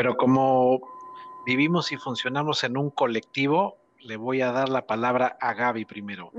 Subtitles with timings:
[0.00, 0.80] pero como
[1.44, 6.32] vivimos y funcionamos en un colectivo, le voy a dar la palabra a Gaby primero.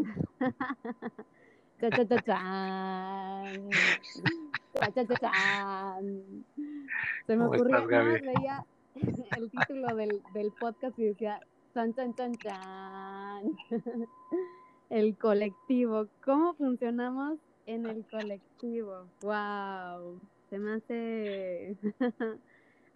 [7.28, 8.66] Se me ocurrió, veía
[9.38, 11.39] el título del, del podcast y decía,
[11.75, 13.43] chan, chan, chan, chan.
[14.89, 16.07] El colectivo.
[16.25, 17.38] ¿Cómo funcionamos
[17.68, 19.05] en el colectivo?
[19.21, 20.20] ¡Wow!
[20.50, 21.78] Se me hace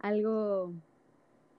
[0.00, 0.72] algo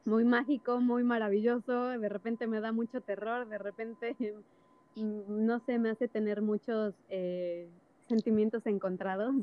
[0.05, 1.89] muy mágico, muy maravilloso.
[1.89, 4.15] De repente me da mucho terror, de repente,
[4.95, 7.67] no sé, me hace tener muchos eh,
[8.07, 9.35] sentimientos encontrados.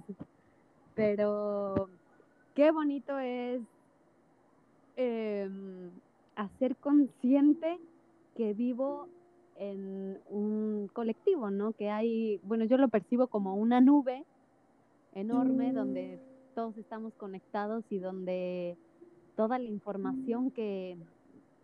[0.95, 1.89] Pero
[2.55, 3.61] qué bonito es
[4.97, 5.91] em,
[6.37, 7.79] hacer consciente
[8.37, 9.09] que vivo
[9.57, 11.73] en un colectivo, ¿no?
[11.73, 14.25] Que hay, bueno, yo lo percibo como una nube
[15.15, 16.19] enorme donde
[16.55, 18.77] todos estamos conectados y donde
[19.37, 20.97] toda la información que,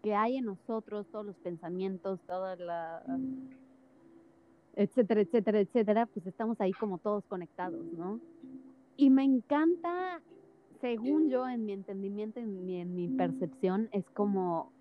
[0.02, 3.02] que hay en nosotros, todos los pensamientos, toda la
[4.74, 8.20] etcétera, etcétera, etcétera, pues estamos ahí como todos conectados, ¿no?
[8.96, 10.20] Y me encanta,
[10.80, 14.72] según yo, en mi entendimiento, en mi, en mi percepción, es como,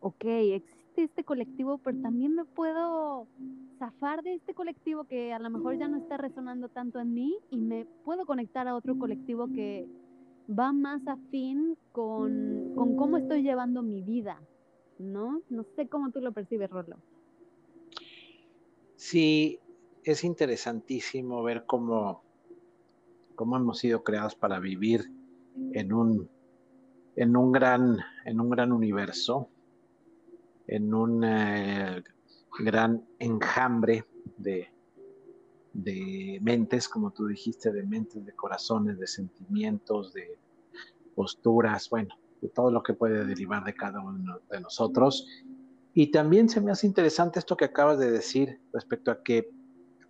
[0.00, 3.26] ok, existe este colectivo, pero también me puedo
[3.78, 7.36] zafar de este colectivo que a lo mejor ya no está resonando tanto en mí
[7.50, 9.88] y me puedo conectar a otro colectivo que
[10.48, 14.40] va más afín con, con cómo estoy llevando mi vida,
[14.98, 15.42] ¿no?
[15.50, 16.96] No sé cómo tú lo percibes, Rolo.
[18.96, 19.60] Sí,
[20.04, 22.22] es interesantísimo ver cómo,
[23.34, 25.12] cómo hemos sido creados para vivir
[25.72, 26.28] en un,
[27.14, 29.50] en un, gran, en un gran universo,
[30.68, 32.02] en un eh,
[32.60, 34.04] gran enjambre
[34.36, 34.68] de,
[35.72, 40.38] de mentes, como tú dijiste, de mentes, de corazones, de sentimientos, de
[41.14, 45.26] posturas, bueno, de todo lo que puede derivar de cada uno de nosotros.
[45.94, 49.50] Y también se me hace interesante esto que acabas de decir respecto a que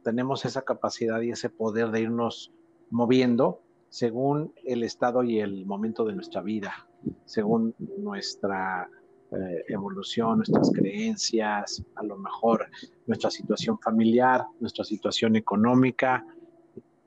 [0.02, 2.52] tenemos esa capacidad y ese poder de irnos
[2.90, 6.88] moviendo según el estado y el momento de nuestra vida,
[7.24, 8.90] según nuestra
[9.30, 12.68] eh, evolución, nuestras creencias, a lo mejor
[13.06, 16.24] nuestra situación familiar, nuestra situación económica.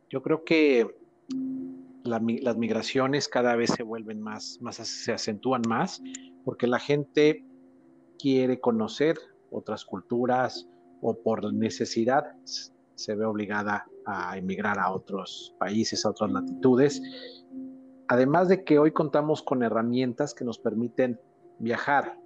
[0.09, 0.87] Yo creo que
[2.03, 6.01] las migraciones cada vez se vuelven más, más, se acentúan más,
[6.43, 7.45] porque la gente
[8.19, 9.17] quiere conocer
[9.51, 10.67] otras culturas
[11.01, 12.25] o por necesidad
[13.01, 17.01] se ve obligada a emigrar a otros países, a otras latitudes.
[18.07, 21.19] Además de que hoy contamos con herramientas que nos permiten
[21.61, 22.17] viajar,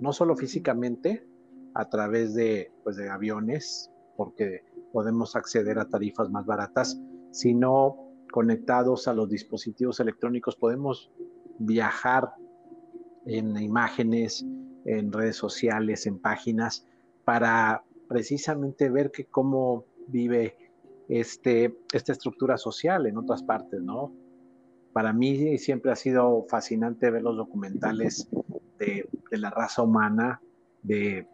[0.00, 1.26] no solo físicamente,
[1.74, 7.00] a través de, pues, de aviones, porque podemos acceder a tarifas más baratas,
[7.32, 7.96] sino
[8.30, 11.10] conectados a los dispositivos electrónicos podemos
[11.58, 12.34] viajar
[13.26, 14.46] en imágenes,
[14.84, 16.86] en redes sociales, en páginas,
[17.24, 20.56] para precisamente ver que cómo vive
[21.08, 24.12] este, esta estructura social en otras partes, ¿no?
[24.92, 28.28] Para mí siempre ha sido fascinante ver los documentales
[28.84, 30.40] de, la raza humana,
[30.82, 31.26] de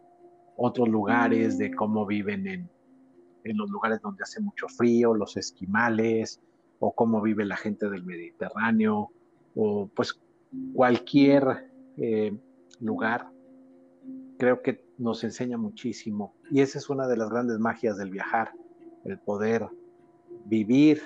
[0.57, 2.69] otros lugares, de cómo viven en,
[3.43, 6.41] en los lugares donde hace mucho frío, los esquimales,
[6.79, 9.11] o cómo vive la gente del Mediterráneo,
[9.55, 10.19] o pues
[10.73, 12.35] cualquier eh,
[12.79, 13.29] lugar
[14.37, 16.33] creo que nos enseña muchísimo.
[16.49, 18.51] Y esa es una de las grandes magias del viajar,
[19.05, 19.67] el poder
[20.45, 21.01] vivir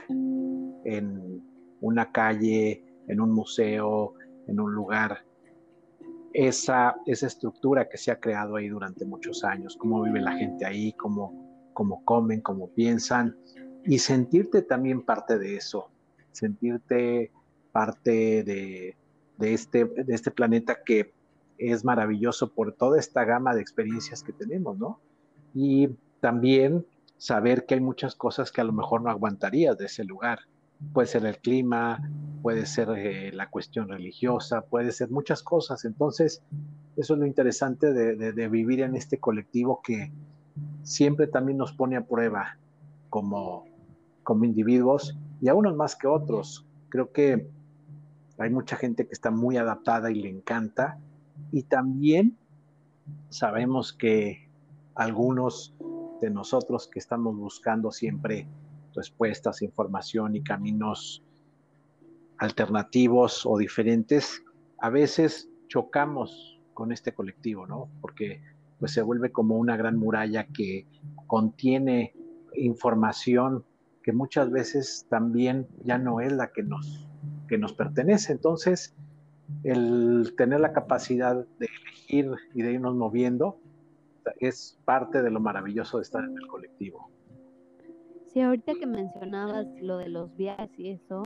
[0.85, 1.43] en
[1.81, 4.13] una calle, en un museo,
[4.47, 5.25] en un lugar.
[6.37, 10.65] Esa, esa estructura que se ha creado ahí durante muchos años, cómo vive la gente
[10.65, 13.37] ahí, cómo, cómo comen, cómo piensan,
[13.85, 15.89] y sentirte también parte de eso,
[16.33, 17.31] sentirte
[17.71, 18.97] parte de,
[19.37, 21.13] de, este, de este planeta que
[21.57, 24.99] es maravilloso por toda esta gama de experiencias que tenemos, ¿no?
[25.53, 26.85] Y también
[27.17, 30.39] saber que hay muchas cosas que a lo mejor no aguantarías de ese lugar.
[30.93, 31.99] Puede ser el clima,
[32.41, 35.85] puede ser eh, la cuestión religiosa, puede ser muchas cosas.
[35.85, 36.43] Entonces,
[36.95, 40.11] eso es lo interesante de, vivir en este colectivo que
[40.83, 42.57] siempre también nos pone a prueba
[43.09, 43.65] como,
[44.23, 46.65] como individuos y a unos más que otros.
[46.89, 47.49] Creo que
[48.37, 50.99] hay mucha gente que está muy adaptada y le encanta,
[51.51, 52.37] y también
[53.29, 54.49] sabemos que
[54.93, 55.75] algunos
[56.21, 58.47] de nosotros que estamos buscando siempre
[58.95, 61.23] respuestas, información y caminos
[62.37, 64.43] alternativos o diferentes,
[64.79, 67.89] a veces chocamos con este colectivo, ¿no?
[68.01, 68.41] Porque
[68.79, 70.85] pues se vuelve como una gran muralla que
[71.27, 72.13] contiene
[72.55, 73.63] información
[74.03, 77.07] que muchas veces también ya no es la que nos,
[77.47, 78.33] que nos pertenece.
[78.33, 78.93] Entonces,
[79.63, 83.57] el tener la capacidad de elegir y de irnos moviendo
[84.39, 87.09] es parte de lo maravilloso de estar en el colectivo.
[88.35, 91.23] Sí, ahorita que mencionabas lo de los viajes y eso,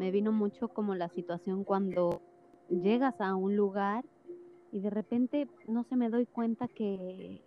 [0.00, 2.22] me vino mucho como la situación cuando
[2.68, 4.04] llegas a un lugar
[4.72, 7.40] y de repente, no se me doy cuenta que,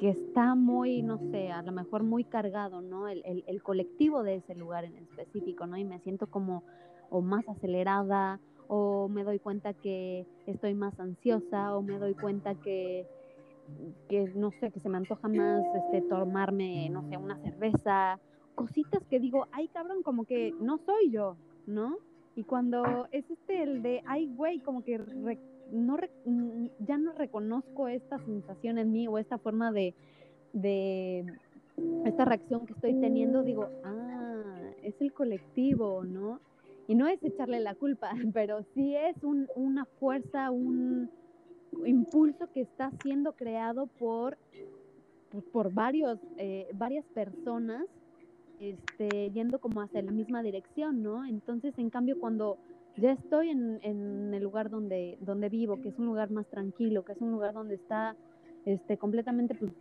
[0.00, 3.08] que está muy, no sé, a lo mejor muy cargado, ¿no?
[3.08, 5.76] El, el, colectivo de ese lugar en específico, ¿no?
[5.76, 6.64] Y me siento como
[7.10, 12.54] o más acelerada o me doy cuenta que estoy más ansiosa o me doy cuenta
[12.54, 13.06] que,
[14.08, 18.18] que no sé, que se me antoja más este, tomarme, no sé, una cerveza,
[18.54, 21.36] cositas que digo, ay cabrón, como que no soy yo,
[21.66, 21.96] ¿no?
[22.34, 24.98] Y cuando es este el de, ay güey, como que
[25.70, 25.96] no
[26.80, 29.94] ya no reconozco esta sensación en mí o esta forma de,
[30.52, 31.26] de
[32.04, 36.40] esta reacción que estoy teniendo, digo, ah, es el colectivo, ¿no?
[36.86, 41.10] Y no es echarle la culpa, pero sí es una fuerza, un
[41.86, 44.38] impulso que está siendo creado por,
[45.52, 47.84] por varios, eh, varias personas
[48.60, 51.24] este, yendo como hacia la misma dirección, ¿no?
[51.24, 52.58] Entonces, en cambio, cuando
[52.96, 57.04] ya estoy en, en, el lugar donde, donde vivo, que es un lugar más tranquilo,
[57.04, 58.16] que es un lugar donde está
[58.64, 59.72] este, completamente, pues,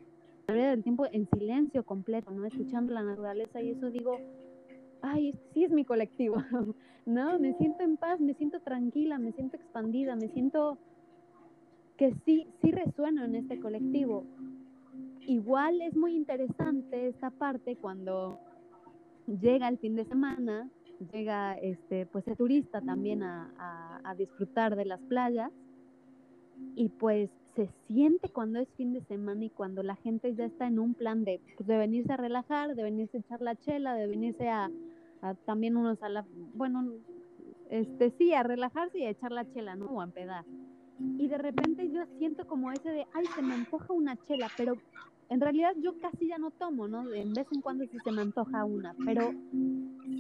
[0.48, 2.46] la mayoría del tiempo en silencio completo, ¿no?
[2.46, 4.20] Escuchando la naturaleza y eso digo,
[5.02, 6.36] ay, sí es mi colectivo,
[7.06, 7.40] ¿no?
[7.40, 10.78] Me siento en paz, me siento tranquila, me siento expandida, me siento
[11.98, 14.24] que sí, sí resueno en este colectivo.
[15.22, 18.40] Igual es muy interesante esta parte cuando
[19.28, 20.70] llega el fin de semana,
[21.12, 25.52] llega este, pues el turista también a, a disfrutar de las playas
[26.76, 30.68] y pues se siente cuando es fin de semana y cuando la gente ya está
[30.68, 33.96] en un plan de, pues, de venirse a relajar, de venirse a echar la chela,
[33.96, 34.70] de venirse a,
[35.46, 36.94] también unos a la, bueno,
[37.72, 39.88] este sí, a relajarse y a echar la chela, ¿no?
[39.88, 40.46] O a empedar.
[41.00, 44.78] Y de repente yo siento como ese de, ay, se me antoja una chela, pero
[45.30, 47.12] en realidad yo casi ya no tomo, ¿no?
[47.14, 49.32] En vez en cuando sí se me antoja una, pero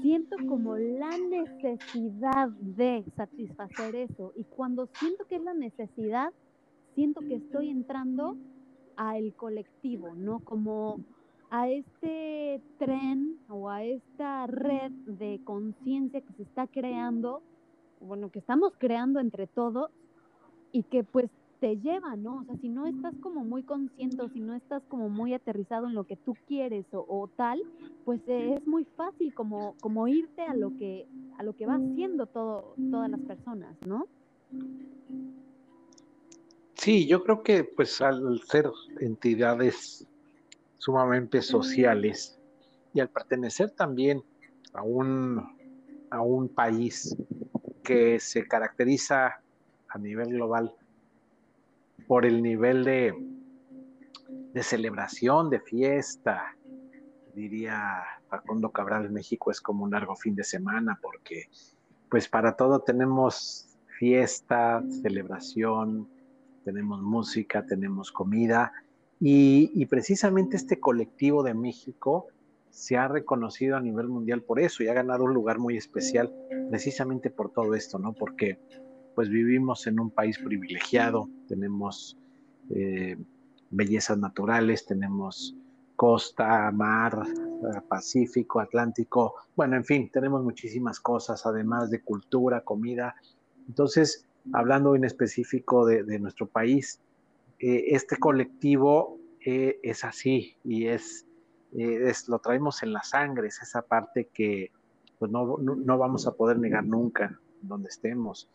[0.02, 4.34] siento como la necesidad de satisfacer eso.
[4.36, 6.34] Y cuando siento que es la necesidad,
[6.96, 8.38] siento que estoy entrando
[8.96, 10.40] al colectivo, ¿no?
[10.40, 11.00] Como
[11.50, 17.42] a este tren o a esta red de conciencia que se está creando,
[18.02, 19.92] bueno, que estamos creando entre todos
[20.78, 22.42] y que pues te lleva, ¿no?
[22.42, 25.88] O sea, si no estás como muy consciente o si no estás como muy aterrizado
[25.88, 27.60] en lo que tú quieres o, tal,
[28.06, 31.08] pues es muy fácil como, como irte a lo que
[31.40, 34.06] a lo que va haciendo todo, todas las personas, ¿no?
[36.76, 38.70] Sí, yo creo que pues al ser
[39.00, 40.08] entidades
[40.78, 42.40] sumamente sociales
[42.94, 44.24] y al pertenecer también
[44.74, 45.44] a un,
[46.12, 47.18] a un país
[47.84, 49.42] que se caracteriza
[49.90, 50.74] a nivel global
[52.08, 53.14] por el nivel de,
[54.54, 56.56] de celebración, de fiesta,
[57.34, 61.50] diría Facundo Cabral, México es como un largo fin de semana porque
[62.10, 66.08] pues para todo tenemos fiesta, celebración,
[66.64, 68.72] tenemos música, tenemos comida
[69.20, 72.28] y, precisamente este colectivo de México
[72.70, 76.32] se ha reconocido a nivel mundial por eso y ha ganado un lugar muy especial
[76.70, 78.14] precisamente por todo esto, ¿no?
[78.14, 78.60] Porque
[79.18, 82.16] pues vivimos en un país privilegiado, tenemos
[82.70, 83.18] eh,
[83.72, 85.56] bellezas naturales, tenemos
[85.96, 87.24] costa, mar,
[87.90, 93.16] Pacífico, Atlántico, bueno, en fin, tenemos muchísimas cosas, además de cultura, comida.
[93.68, 97.02] Entonces, hablando en específico de, nuestro país,
[97.58, 101.26] eh, este colectivo eh, es así y es,
[101.74, 104.70] eh, es, lo traemos en la sangre, es esa parte que
[105.18, 108.48] pues no, no, vamos a poder negar nunca donde estemos.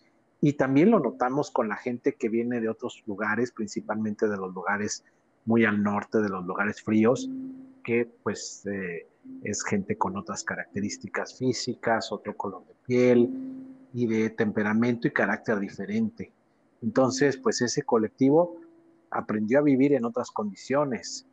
[0.43, 4.53] Y también lo notamos con la gente que viene de otros lugares, principalmente de los
[4.53, 5.05] lugares
[5.47, 7.31] muy al norte, de los lugares fríos,
[7.83, 8.65] que pues
[9.45, 13.31] es gente con otras características físicas, otro color de piel,
[13.93, 16.33] y de temperamento y carácter diferente.
[16.83, 18.61] Entonces, pues ese colectivo
[19.11, 21.27] aprendió a vivir en otras condiciones,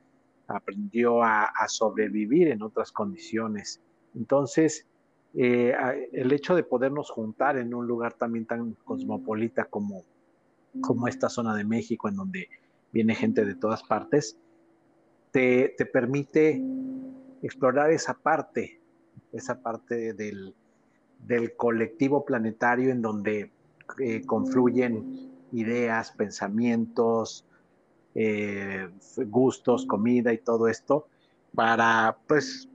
[0.48, 3.82] aprendió a, sobrevivir en otras condiciones.
[4.16, 4.86] Entonces,
[5.36, 5.74] eh,
[6.12, 10.04] el hecho de podernos juntar en un lugar también tan cosmopolita como,
[10.82, 12.50] como esta zona de México, en donde
[12.92, 14.38] viene gente de todas partes,
[15.32, 16.62] te, te permite
[17.42, 18.82] explorar esa parte,
[19.32, 20.56] esa parte del,
[21.26, 23.52] del colectivo planetario en donde
[24.00, 27.46] eh, confluyen ideas, pensamientos,
[28.16, 28.90] eh,
[29.28, 31.08] gustos, comida y todo esto,
[31.54, 32.69] para pues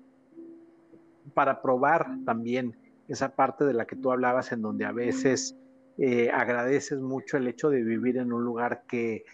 [1.34, 2.76] para probar también
[3.08, 5.56] esa parte de la que tú hablabas en donde a veces
[5.98, 9.24] eh, agradeces mucho el hecho de vivir en un lugar que,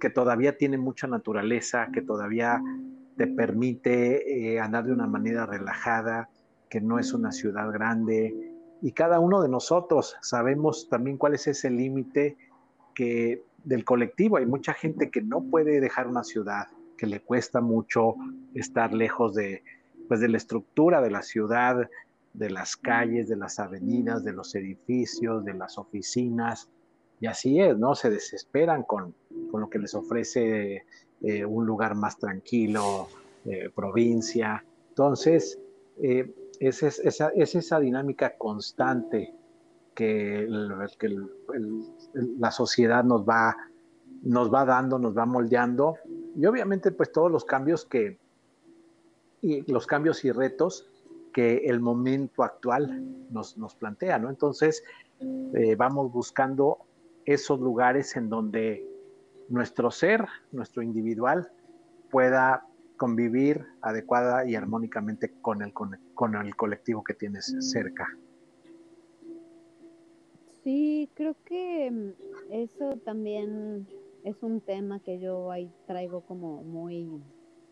[0.00, 2.60] que todavía tiene mucha naturaleza, que todavía
[3.16, 6.28] te permite eh, andar de una manera relajada,
[6.68, 8.52] que no es una ciudad grande.
[8.82, 12.36] Y cada uno de nosotros sabemos también cuál es ese límite
[12.94, 14.36] que del colectivo.
[14.36, 16.66] Hay mucha gente que no puede dejar una ciudad,
[16.96, 18.14] que le cuesta mucho
[18.54, 19.62] estar lejos de,
[20.08, 21.88] pues, de la estructura de la ciudad,
[22.32, 26.68] de las calles, de las avenidas, de los edificios, de las oficinas.
[27.20, 27.94] Y así es, ¿no?
[27.94, 29.14] Se desesperan con,
[29.52, 30.84] lo que les ofrece
[31.20, 33.08] eh, un lugar más tranquilo,
[33.44, 34.64] eh, provincia.
[34.90, 35.58] Entonces,
[36.00, 39.34] eh, es, esa, es, esa, dinámica constante
[39.94, 40.46] que,
[42.14, 43.56] la sociedad nos va,
[44.22, 45.96] nos va dando, nos va moldeando.
[46.36, 48.18] Y obviamente, pues todos los cambios que,
[49.40, 50.90] y los cambios y retos
[51.32, 54.30] que el momento actual nos, nos plantea, ¿no?
[54.30, 54.82] Entonces,
[55.54, 56.78] eh, vamos buscando
[57.24, 58.88] esos lugares en donde
[59.48, 61.50] nuestro ser, nuestro individual,
[62.10, 62.66] pueda
[62.96, 68.06] convivir adecuada y armónicamente con el, con, el colectivo que tienes cerca.
[70.64, 72.10] Sí, creo que mm,
[72.50, 73.86] eso también
[74.24, 77.08] es un tema que yo ahí traigo como muy,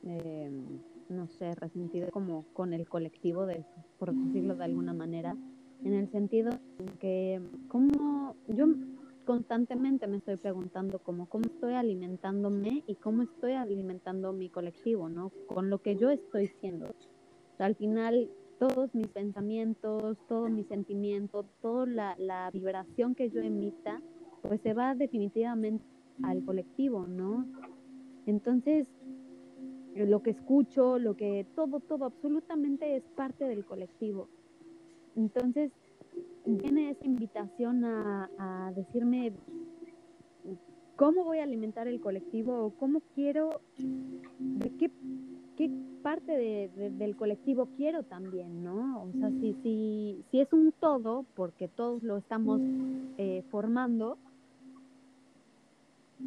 [0.04, 0.50] eh,
[1.08, 3.64] no sé, resentido como con el colectivo, de,
[3.98, 5.36] por decirlo de alguna manera,
[5.84, 6.50] en el sentido
[7.00, 8.66] que como yo
[9.24, 15.32] constantemente me estoy preguntando como cómo estoy alimentándome y cómo estoy alimentando mi colectivo, ¿no?
[15.48, 16.86] Con lo que yo estoy siendo.
[17.58, 24.00] al final, todos mis pensamientos, todo mi sentimiento, toda la, la vibración que yo emita,
[24.42, 25.84] pues se va definitivamente
[26.22, 27.46] al colectivo, ¿no?
[28.24, 28.86] Entonces,
[30.04, 34.28] lo que escucho, lo que todo, todo, absolutamente es parte del colectivo.
[35.16, 35.72] Entonces,
[36.44, 39.32] viene esa invitación a, decirme
[40.96, 44.90] cómo voy a alimentar el colectivo o cómo quiero, de qué,
[45.56, 45.70] qué
[46.02, 49.04] parte del colectivo quiero también, ¿no?
[49.04, 52.60] O sea, si, si, si es un todo, porque todos lo estamos
[53.18, 54.18] eh, formando,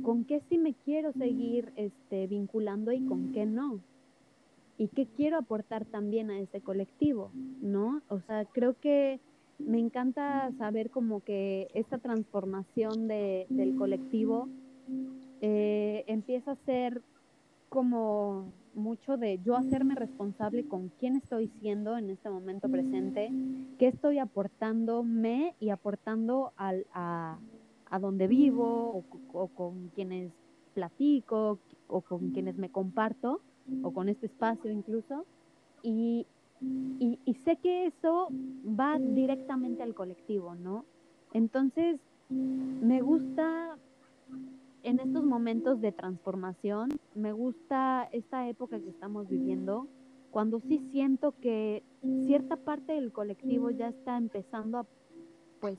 [0.03, 3.79] ¿con qué sí me quiero seguir este, vinculando y con qué no?
[4.77, 7.31] ¿Y qué quiero aportar también a ese colectivo,
[7.61, 8.01] ¿no?
[8.07, 9.19] O sea, creo que
[9.59, 14.47] me encanta saber como que esta transformación de, del colectivo
[15.41, 17.01] eh, empieza a ser
[17.67, 23.31] como mucho de yo hacerme responsable con quién estoy siendo en este momento presente,
[23.77, 27.37] qué estoy aportándome y aportando al, a,
[27.89, 29.03] a donde vivo
[29.33, 30.31] o, con quienes
[30.73, 33.41] platico o con quienes me comparto
[33.83, 35.25] o con este espacio incluso.
[35.81, 36.27] Y,
[36.61, 38.27] y, sé que eso
[38.67, 40.83] va directamente al colectivo, ¿no?
[41.33, 43.77] Entonces, me gusta
[44.83, 49.87] en estos momentos de transformación, me gusta esta época que estamos viviendo,
[50.31, 51.83] cuando sí siento que
[52.25, 54.85] cierta parte del colectivo ya está empezando a,
[55.59, 55.77] pues,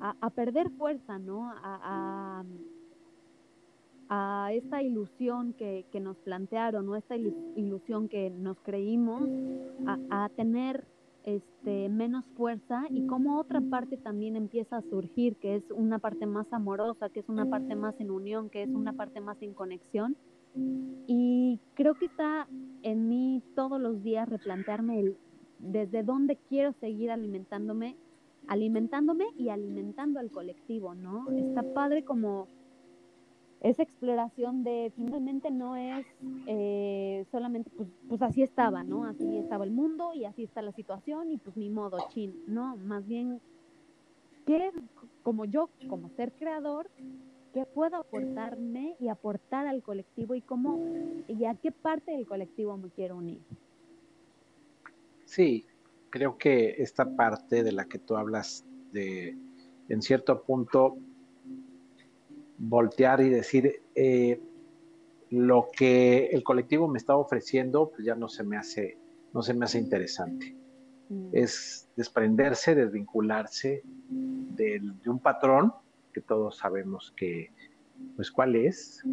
[0.00, 1.50] a, perder fuerza, ¿no?
[1.62, 2.44] A,
[4.08, 9.28] a, esta ilusión que, que, nos plantearon, o esta ilusión que nos creímos,
[10.10, 10.86] a, tener
[11.24, 16.26] este, menos fuerza y cómo otra parte también empieza a surgir, que es una parte
[16.26, 19.52] más amorosa, que es una parte más en unión, que es una parte más en
[19.52, 20.16] conexión.
[21.06, 22.48] Y creo que está
[22.82, 25.16] en mí todos los días replantearme el,
[25.58, 27.96] desde dónde quiero seguir alimentándome
[28.48, 31.30] alimentándome y alimentando al colectivo, ¿no?
[31.30, 32.48] Está padre como
[33.60, 36.06] esa exploración de finalmente no es
[36.46, 39.04] eh, solamente, pues, pues, así estaba, ¿no?
[39.04, 42.76] Así estaba el mundo y así está la situación y pues ni modo, chin, ¿no?
[42.76, 43.40] Más bien,
[44.46, 44.70] ¿qué,
[45.22, 46.88] como yo, como ser creador,
[47.52, 50.78] qué puedo aportarme y aportar al colectivo y cómo,
[51.26, 53.40] y a qué parte del colectivo me quiero unir?
[55.24, 55.66] Sí,
[56.18, 59.38] creo que esta parte de la que tú hablas de,
[59.88, 60.98] en cierto punto,
[62.58, 64.40] voltear y decir, eh,
[65.30, 68.98] lo que el colectivo me está ofreciendo, pues ya no se me hace,
[69.32, 70.56] no se me hace interesante.
[71.08, 71.28] Mm.
[71.34, 75.72] Es desprenderse, desvincularse de, un patrón
[76.12, 77.52] que todos sabemos que,
[78.16, 79.04] pues, cuál es.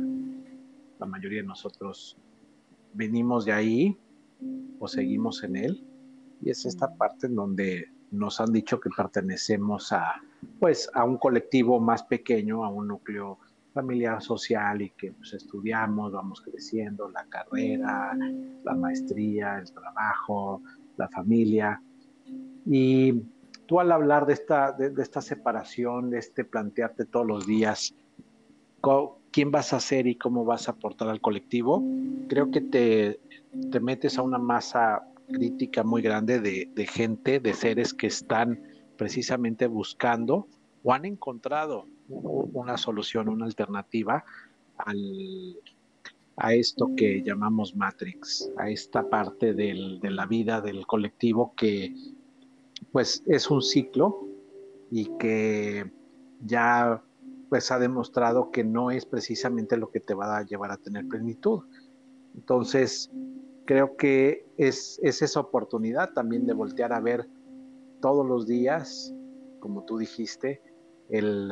[0.98, 2.18] La mayoría de nosotros
[2.96, 3.96] venimos de ahí
[4.80, 5.86] o seguimos en él
[6.46, 10.22] y es esta parte en donde nos han dicho que pertenecemos a,
[10.60, 13.40] pues, a un colectivo más pequeño, a un núcleo
[13.74, 18.16] familiar social y que pues, estudiamos, vamos creciendo, la carrera,
[18.64, 20.62] la maestría, el trabajo,
[20.98, 21.82] la familia.
[22.66, 23.24] Y
[23.66, 27.94] tú al hablar de esta, de, esta separación, de este plantearte todos los días,
[29.32, 31.84] quién vas a ser y cómo vas a aportar al colectivo,
[32.30, 33.20] creo que te,
[33.72, 38.62] te metes a una masa crítica muy grande de, de, gente, de seres que están
[38.98, 40.48] precisamente buscando
[40.84, 44.24] o han encontrado una solución, una alternativa
[44.78, 45.58] al,
[46.38, 51.96] a esto que llamamos Matrix, a esta parte del, de la vida del colectivo que
[52.92, 54.28] pues es un ciclo
[54.92, 55.92] y que
[56.46, 57.02] ya
[57.50, 61.08] pues ha demostrado que no es precisamente lo que te va a llevar a tener
[61.08, 61.64] plenitud.
[62.36, 63.12] Entonces,
[63.66, 67.28] creo que es, es esa oportunidad también de voltear a ver
[68.02, 69.14] todos los días,
[69.60, 70.62] como tú dijiste,
[71.10, 71.52] el,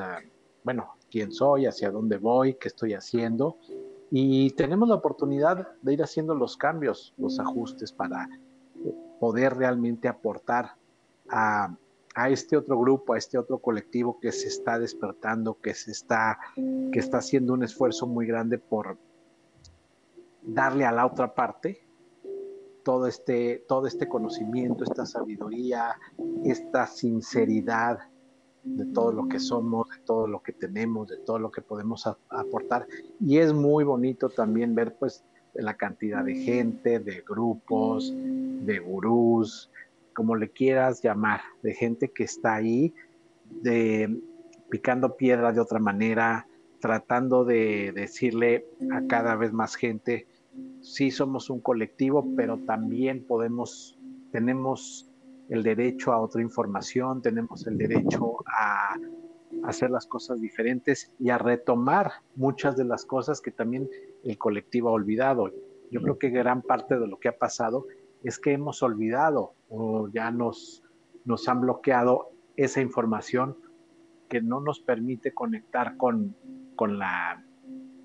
[0.63, 3.57] bueno, quién soy, hacia dónde voy, qué estoy haciendo.
[4.11, 8.29] Y tenemos la oportunidad de ir haciendo los cambios, los ajustes para
[9.19, 10.75] poder realmente aportar
[11.29, 11.75] a,
[12.29, 16.99] este otro grupo, a este otro colectivo que se está despertando, que se está, que
[16.99, 18.97] está haciendo un esfuerzo muy grande por
[20.43, 21.83] darle a la otra parte
[22.83, 25.97] todo este, todo este conocimiento, esta sabiduría,
[26.43, 27.99] esta sinceridad
[28.63, 32.07] de todo lo que somos, de todo lo que tenemos, de todo lo que podemos
[32.29, 32.87] aportar.
[33.19, 39.69] Y es muy bonito también ver pues la cantidad de gente, de grupos, de gurús,
[40.13, 42.93] como le quieras llamar, de gente que está ahí,
[43.61, 44.21] de
[44.69, 46.47] picando piedra de otra manera,
[46.79, 50.27] tratando de decirle a cada vez más gente,
[50.83, 53.97] sí somos un colectivo, pero también podemos,
[54.31, 55.09] tenemos
[55.49, 58.95] el derecho a otra información, tenemos el derecho a
[59.63, 63.89] hacer las cosas diferentes y a retomar muchas de las cosas que también
[64.23, 65.51] el colectivo ha olvidado.
[65.89, 67.85] Yo creo que gran parte de lo que ha pasado
[68.23, 70.83] es que hemos olvidado o ya nos,
[71.23, 73.55] nos han bloqueado esa información
[74.27, 76.35] que no nos permite conectar con,
[76.75, 77.45] con, la,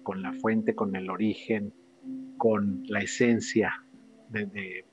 [0.04, 1.72] con la fuente, con el origen,
[2.38, 3.72] con la esencia
[4.30, 4.84] de,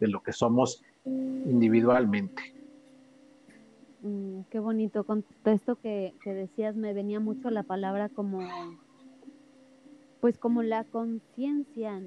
[0.00, 2.42] de lo que somos individualmente.
[4.02, 5.04] Mm, qué bonito.
[5.04, 5.24] Con
[5.82, 8.40] que, que, decías me venía mucho la palabra como,
[10.20, 12.02] pues como la conciencia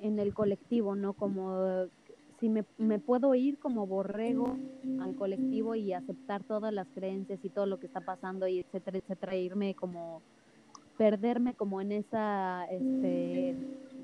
[0.00, 1.12] en, el colectivo, ¿no?
[1.12, 1.86] Como
[2.38, 4.56] si me, me, puedo ir como borrego
[5.00, 8.98] al colectivo y aceptar todas las creencias y todo lo que está pasando y etcétera,
[8.98, 10.22] etcétera, e irme como
[10.98, 13.56] perderme como en esa este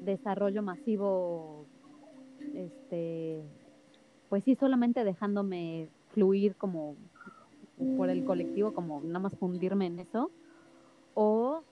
[0.04, 1.66] desarrollo masivo
[2.54, 3.42] este
[4.28, 6.96] pues sí, solamente dejándome fluir como
[7.96, 10.30] por el colectivo, como nada más fundirme en eso,
[11.14, 11.62] o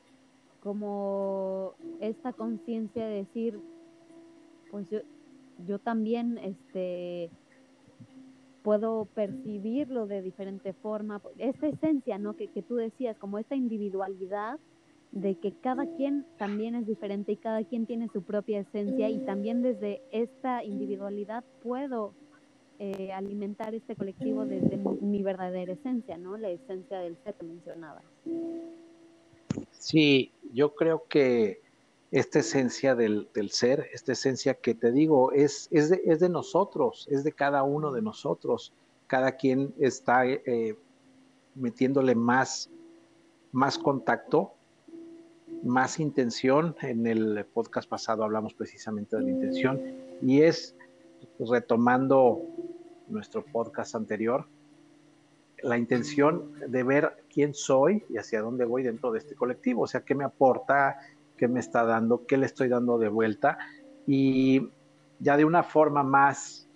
[0.63, 3.61] como esta conciencia de decir,
[4.71, 5.01] pues yo,
[5.67, 7.31] yo también este,
[8.63, 12.37] puedo percibirlo de diferente forma, esta esencia, ¿no?
[12.37, 14.59] Que, que tú decías, como esta individualidad
[15.17, 19.19] de que cada quien también es diferente y cada quien tiene su propia esencia y
[19.21, 22.13] también desde esta individualidad puedo
[22.79, 26.37] eh, alimentar este colectivo desde mi, verdadera esencia, ¿no?
[26.37, 28.03] La esencia del ser que mencionaba.
[29.71, 31.63] Sí, yo creo que
[32.11, 37.09] esta esencia del, ser, esta esencia que te digo, es, es, de, es, de, nosotros,
[37.11, 38.75] es de cada uno de nosotros.
[39.07, 40.77] Cada quien está eh,
[41.55, 42.69] metiéndole más,
[43.53, 44.53] más contacto,
[45.67, 46.77] más intención.
[46.81, 49.81] En el podcast pasado hablamos precisamente de la intención
[50.23, 50.77] y es
[51.39, 52.43] retomando
[53.09, 54.47] nuestro podcast anterior,
[55.63, 59.87] la intención de ver quién soy y hacia dónde voy dentro de este colectivo, o
[59.87, 60.99] sea, qué me aporta,
[61.37, 63.59] qué me está dando, qué le estoy dando de vuelta
[64.07, 64.71] y
[65.19, 66.69] ya de una forma más,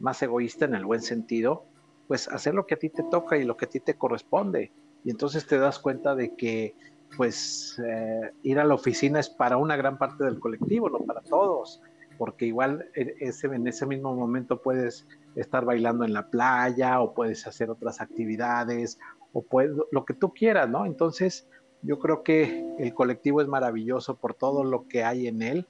[0.00, 1.64] más egoísta en el buen sentido,
[2.06, 4.72] pues hacer lo que a ti te toca y lo que a ti te corresponde.
[5.04, 6.74] Y entonces te das cuenta de que
[7.16, 11.20] pues eh, ir a la oficina es para una gran parte del colectivo, no para
[11.22, 11.80] todos
[12.18, 17.70] porque igual en ese mismo momento puedes estar bailando en la playa o puedes hacer
[17.70, 18.98] otras actividades
[19.32, 20.84] o puedes, lo que tú quieras, ¿no?
[20.84, 21.48] Entonces,
[21.82, 25.66] yo creo que el colectivo es maravilloso por todo lo que hay en él,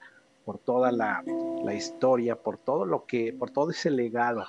[0.47, 1.23] por toda la,
[1.63, 4.45] la historia, por todo lo que, por todo ese legado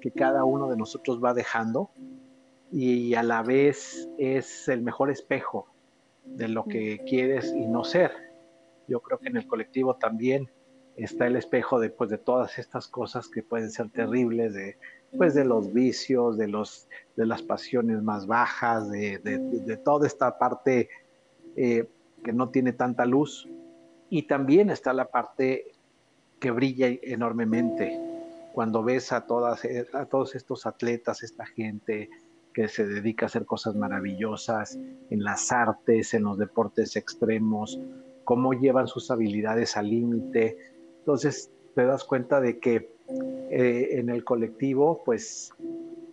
[0.00, 1.90] que cada uno de nosotros va dejando
[2.72, 5.66] y a la vez es el mejor espejo
[6.38, 8.12] de lo que quieres y no ser.
[8.86, 10.48] Yo creo que en el colectivo también
[10.96, 14.78] está el espejo de, pues, de todas estas cosas que pueden ser terribles, de,
[15.16, 20.38] pues, de los vicios, de, los, de las pasiones más bajas, de, de, toda esta
[20.38, 20.88] parte
[21.56, 21.88] eh,
[22.24, 23.48] que no tiene tanta luz.
[24.08, 25.72] Y también está la parte
[26.38, 28.00] que brilla enormemente,
[28.52, 32.08] cuando ves a, todas, eh, a todos estos atletas, esta gente
[32.52, 34.78] que se dedica a hacer cosas maravillosas
[35.10, 37.80] en las artes, en los deportes extremos,
[38.24, 40.56] cómo llevan sus habilidades al límite.
[40.98, 42.90] Entonces te das cuenta de que
[43.50, 45.52] eh, en el colectivo, pues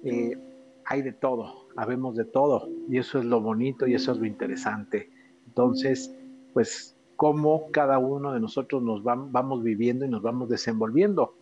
[0.03, 0.37] eh,
[0.85, 4.25] hay de todo, habemos de todo, y eso es lo bonito y eso es lo
[4.25, 5.09] interesante.
[5.47, 6.13] Entonces,
[6.53, 11.33] pues, cómo cada uno de nosotros nos vamos viviendo y nos vamos desenvolviendo.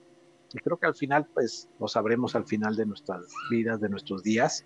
[0.53, 4.23] Y creo que al final, pues, lo sabremos al final de nuestras vidas, de nuestros
[4.23, 4.65] días,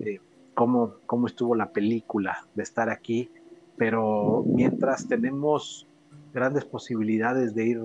[0.00, 0.20] eh,
[0.54, 3.30] cómo, cómo estuvo la película de estar aquí.
[3.76, 5.86] Pero mientras tenemos
[6.32, 7.80] grandes posibilidades de ir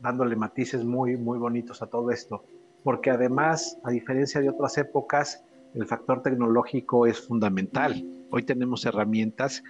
[0.00, 2.44] dándole matices muy, muy bonitos a todo esto,
[2.82, 8.04] porque además, a diferencia de otras épocas, el factor tecnológico es fundamental.
[8.30, 9.62] Hoy tenemos herramientas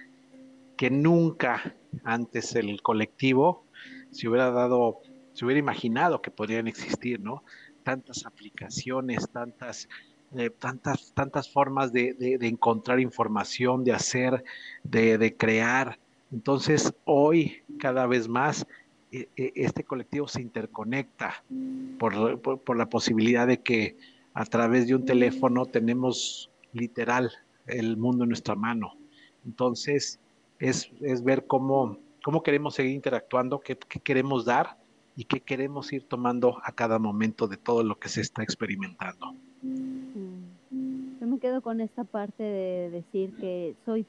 [0.77, 3.65] que nunca antes el colectivo
[4.11, 4.99] se hubiera dado,
[5.33, 7.43] se hubiera imaginado que podrían existir, ¿no?
[7.83, 9.87] Tantas aplicaciones, tantas,
[10.37, 14.43] eh, tantas, tantas formas de, encontrar información, de hacer,
[14.83, 15.99] de, crear.
[16.31, 18.65] Entonces, hoy, cada vez más,
[19.11, 21.43] e, e, este colectivo se interconecta
[21.99, 23.97] por la posibilidad de que
[24.33, 27.31] a través de un teléfono tenemos literal
[27.67, 28.97] el mundo en nuestra mano.
[29.45, 30.19] Entonces,
[30.59, 30.91] es,
[31.23, 34.77] ver cómo, cómo queremos seguir interactuando, qué, queremos dar
[35.15, 39.35] y qué queremos ir tomando a cada momento de todo lo que se está experimentando.
[41.45, 44.07] Quedo con esta parte de decir que soy,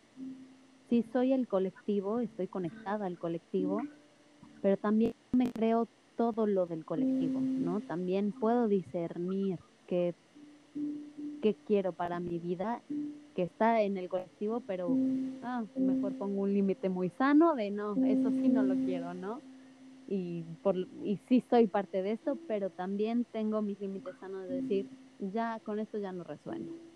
[0.88, 3.82] sí soy el colectivo, estoy conectada al colectivo,
[4.62, 7.82] pero también me creo todo lo del colectivo, ¿no?
[7.82, 10.14] También puedo discernir qué,
[11.42, 12.80] qué quiero para mi vida
[13.34, 14.96] que está en el colectivo, pero
[15.42, 19.42] ah, mejor pongo un límite muy sano de no, eso sí no lo quiero, ¿no?
[20.08, 24.62] Y, por, y sí soy parte de esto, pero también tengo mis límites sanos de
[24.62, 24.86] decir,
[25.18, 26.95] ya con esto ya no resueno.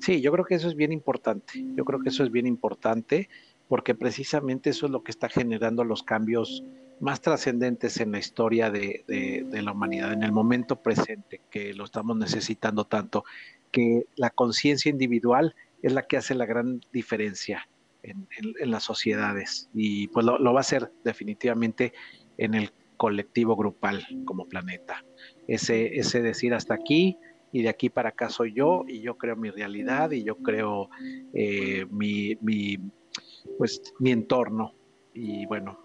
[0.00, 1.64] Sí, yo creo que eso es bien importante.
[1.74, 3.28] Yo creo que eso es bien importante
[3.68, 6.64] porque precisamente eso es lo que está generando los cambios
[7.00, 9.04] más trascendentes en la historia de,
[9.50, 13.24] la humanidad, en el momento presente, que lo estamos necesitando tanto
[13.70, 17.68] que la conciencia individual es la que hace la gran diferencia
[18.02, 18.26] en,
[18.70, 21.92] las sociedades y pues lo, va a hacer definitivamente
[22.38, 25.04] en el colectivo grupal como planeta.
[25.46, 27.18] Ese, ese decir hasta aquí
[27.52, 30.90] y de aquí para acá soy yo y yo creo mi realidad y yo creo
[31.32, 32.78] eh, mi, mi,
[33.56, 34.74] pues, mi entorno
[35.14, 35.78] y bueno,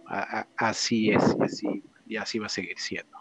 [0.58, 3.18] así es y así, y así va a seguir siendo.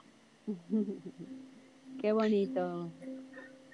[2.00, 2.90] Qué bonito.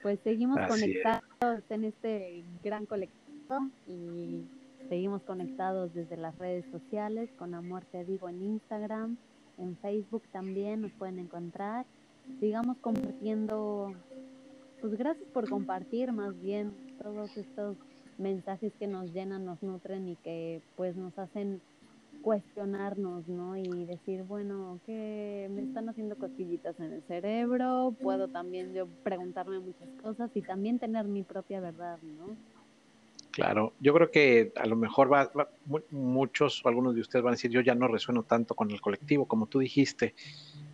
[0.02, 4.44] Pues seguimos conectados en este gran colectivo y
[4.88, 9.16] seguimos conectados desde las redes sociales con Amor Te Digo en Instagram,
[9.58, 11.84] en Facebook también nos pueden encontrar.
[12.40, 13.92] Sigamos compartiendo,
[14.80, 17.76] pues gracias por compartir más bien todos estos
[18.18, 21.60] mensajes que nos llenan, nos nutren y que pues nos hacen
[22.22, 23.56] cuestionarnos, ¿no?
[23.56, 29.60] Y decir, bueno, que me están haciendo cosquillitas en el cerebro, puedo también yo preguntarme
[29.60, 32.36] muchas cosas y también tener mi propia verdad, ¿no?
[33.30, 35.30] Claro, yo creo que a lo mejor va,
[35.90, 38.80] muchos o algunos de ustedes van a decir, yo ya no resueno tanto con el
[38.80, 40.14] colectivo, como tú dijiste,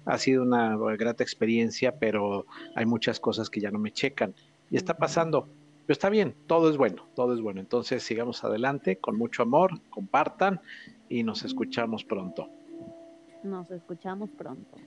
[0.05, 4.35] ha sido una grata experiencia, pero hay muchas cosas que ya no me checan.
[4.71, 5.49] Y está pasando,
[5.87, 7.61] pero está bien, todo es bueno, todo es bueno.
[7.61, 10.61] Entonces sigamos adelante con mucho amor, compartan
[11.09, 12.49] y nos escuchamos pronto.
[13.43, 14.79] Nos escuchamos pronto.